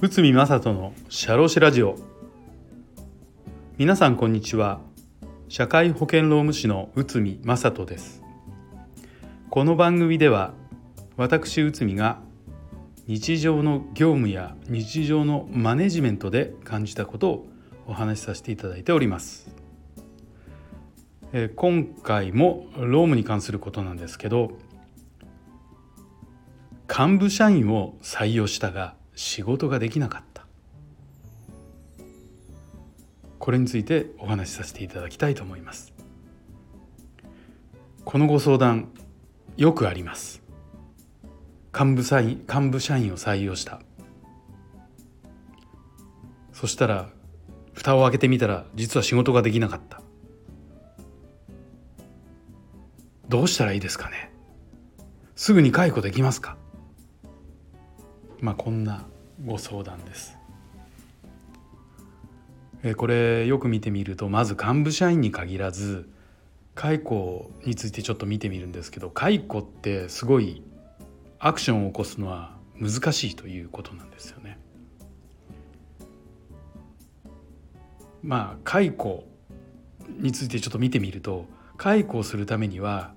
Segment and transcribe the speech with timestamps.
[0.00, 1.96] 内海正人の社労士ラジオ。
[3.76, 4.78] 皆さんこんにちは。
[5.48, 8.22] 社会保険労務士の内海正人です。
[9.50, 10.54] この番組では
[11.16, 12.20] 私内海が
[13.08, 17.48] 日常の業務や日常のマネジメントで感じたことを
[17.88, 19.50] お話しさせていただいております。
[21.32, 24.52] え今回も労務に関することなんですけど
[26.88, 30.46] 幹部社員を採用したが仕事ができなかった。
[33.38, 35.92] これについてお話しさせていただきたいと思います。
[38.04, 38.88] このご相談
[39.56, 40.42] よくあります。
[41.78, 43.80] 幹部社員幹部社員を採用した。
[46.52, 47.10] そしたら
[47.74, 50.00] 蓋を開けてみたら実は仕事ができなかった。
[53.28, 54.32] どうしたらいいですかね。
[55.36, 56.56] すぐに解雇できますか。
[58.40, 59.06] まあこんな
[59.44, 60.38] ご相談です。
[62.82, 66.08] えこれよく見てみるとまず幹部社員に限らず
[66.74, 70.62] 解雇についてちょっと見てみるんですけど解雇ってすごい
[71.40, 74.58] アクションを起こすのは難しいということなんですよね。
[78.22, 79.24] まあ解雇
[80.20, 83.12] についてちょっと見てみると解雇するためには、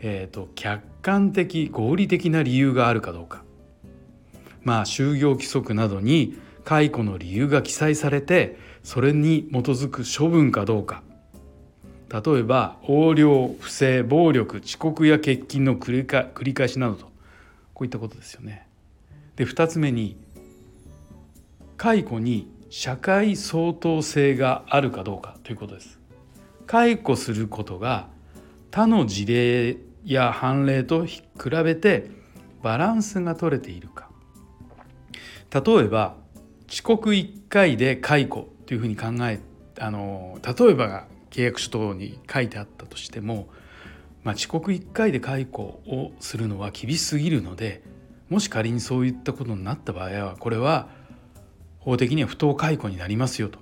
[0.00, 3.41] えーと客観的合理的な理由があるかどうか
[4.64, 11.02] まあ、就業規則などに解雇の理由が記載されてそれに基づく処分かどうか
[12.12, 16.06] 例えば横領不正暴力遅刻や欠勤の繰
[16.44, 17.06] り返しなどと
[17.72, 18.66] こういったことですよね。
[19.36, 20.16] で2つ目に
[21.78, 25.98] 解雇に社会相当性があるかどうかということです。
[26.66, 28.08] 解雇することが
[28.70, 31.22] 他の事例や判例と比
[31.64, 32.10] べて
[32.62, 34.11] バランスが取れているか
[35.52, 36.16] 例えば
[36.70, 39.40] 遅刻1回で解雇というふうに考え
[39.78, 43.48] あの例えばが契約書等に書いてあったとしても、
[44.22, 47.82] まあ、遅刻1回で解雇をするのは厳しすぎるので
[48.30, 50.88] もし仮にそういったことになった場合はこれは
[51.80, 53.58] 法的には不当解雇になりますよと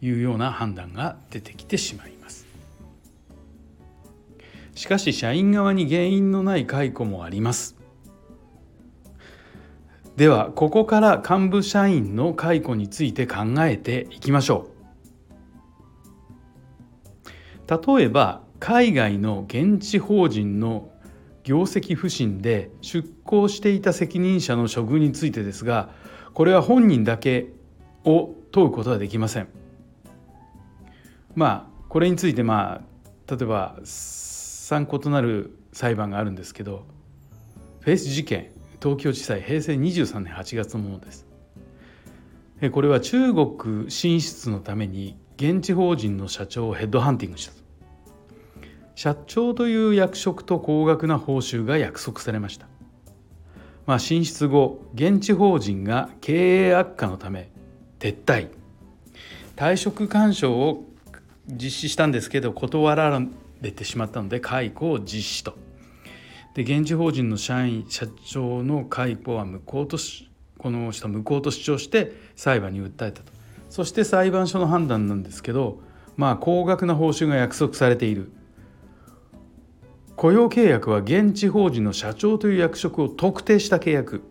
[0.00, 2.46] いうような判断が出てきてしまいます。
[4.74, 7.79] しかし社員側に原因のない解雇もあります。
[10.20, 14.68] ではここから幹部社員の解雇について考えていきましょ
[17.66, 17.96] う。
[17.96, 20.90] 例えば海外の現地法人の
[21.42, 25.88] 業績不振で出向していた責任者の処遇についてですが
[26.34, 27.54] これは本人だけ
[28.04, 29.48] を問うことはできません。
[31.34, 36.84] まあこれについてまあ例えば3個となる裁判があるんですけど
[37.80, 38.59] フェイス事件。
[38.82, 41.26] 東京地裁平成23年8月のものです。
[42.72, 47.52] これは中国進出のために現地法人の社長をヘッドハンティングした
[48.94, 52.66] 社長という役職と高額な報酬が約束されました。
[53.86, 57.50] まあ進出後現地法人が経営悪化のため
[57.98, 58.48] 撤退。
[59.56, 60.84] 退職勧奨を
[61.48, 63.22] 実施したんですけど断ら
[63.60, 65.56] れてしまったので解雇を実施と。
[66.54, 73.32] で現地法人の社員社長の解雇は無効としこの人無効と主張して裁判に訴えたと。
[73.68, 75.80] そして裁判所の判断なんですけど
[76.16, 78.32] まあ高額な報酬が約束されている。
[80.16, 84.22] 雇用契約は現地法人の社長という役職を特定した契約。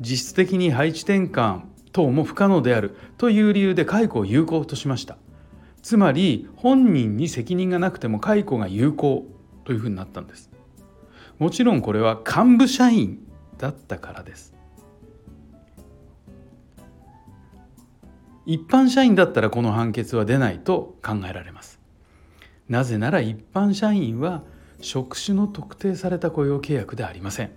[0.00, 1.60] 実質的に配置転換
[1.92, 2.96] 等も不可能である。
[3.16, 5.16] という理由で解雇を有効としました。
[5.80, 9.26] つまり本人に責任がなくても解雇が有効
[9.64, 10.49] というふうになったんです。
[11.40, 13.18] もちろんこれは幹部社員
[13.56, 14.54] だったからです。
[18.44, 21.80] 一般社員だったらこの判決は出ないと考えられます。
[22.68, 24.42] なぜなら一般社員は
[24.82, 27.50] 職種の特定された雇用契約でありません。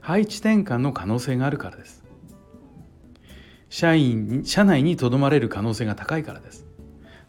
[0.00, 2.02] 配置転換の可能性があるからです。
[3.68, 6.66] 社員社内にとどまれる可能性が高いからです。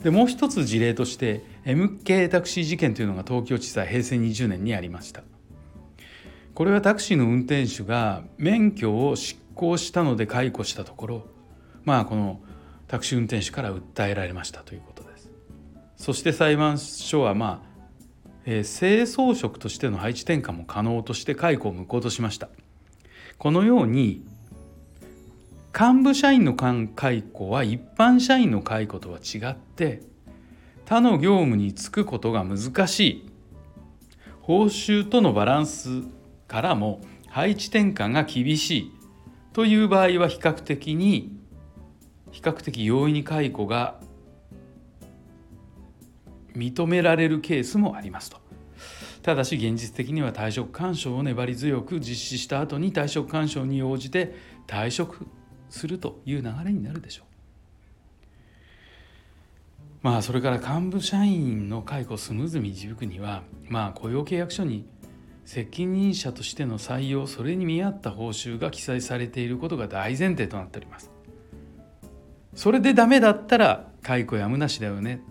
[0.01, 5.21] でもう一つ事例として MK タクシー事件というのが東京地裁平成20年にありました。
[6.53, 11.27] これはタクシーの運転手が免許を失効したので解雇したところ
[11.83, 12.41] まあこの
[12.87, 15.29] タクシー運転手から訴えられましたということです。
[15.95, 22.49] そして裁判所はまあ、えー、清掃職としての配置転換も可能として解雇を無効としました。
[23.37, 24.25] このように
[25.73, 30.01] 幹部社員の解雇は一般社員の解雇とは違って
[30.85, 33.31] 他の業務に就くことが難しい。
[34.41, 36.01] 報酬とのバランス
[36.51, 36.99] からも
[37.29, 38.91] 配置転換が厳しい
[39.53, 41.39] という場合は比較的に
[42.31, 44.01] 比較的容易に解雇が
[46.53, 48.37] 認められるケースもありますと。
[49.21, 54.35] ただし現実的には退職勧奨を粘り強く実施した後に退職勧奨に応じて
[54.67, 55.25] 退職
[55.69, 57.25] するという流れになるでしょう。
[60.01, 64.85] まあそれから幹部社員の解雇をスムーズに導くにはまあ雇用契約書に
[65.45, 71.11] 責任者としての採用それに見合った報酬が記載されていることが大前提となっております。
[72.53, 75.21] それでダメだったら解雇やむなしだよね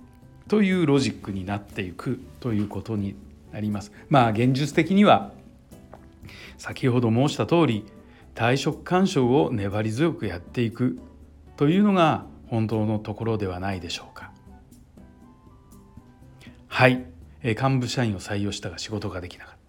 [0.49, 3.15] というロジックになっていくということに
[3.53, 3.93] なります。
[4.09, 5.33] まあ現実的には
[6.59, 7.87] 先ほど申した通り
[8.35, 10.99] 退職勧奨を粘り強くやっていく
[11.57, 14.33] というのが本当のところではないでしょうか。
[16.69, 17.05] はい。
[17.43, 19.60] 幹部社員を採用したが仕事ができなかった。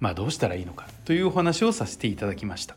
[0.00, 2.76] まあどうしたらいいのかというお話をさせていただきました。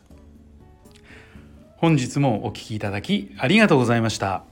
[1.76, 4.44] 本日もお聴きいただきありがとうございました。